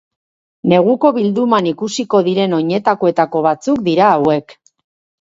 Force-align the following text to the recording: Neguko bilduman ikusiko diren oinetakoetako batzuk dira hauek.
Neguko 0.71 1.11
bilduman 1.17 1.69
ikusiko 1.73 2.23
diren 2.31 2.59
oinetakoetako 2.63 3.47
batzuk 3.53 3.89
dira 3.93 4.13
hauek. 4.19 4.61